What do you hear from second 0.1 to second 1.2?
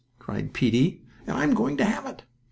cried Peetie,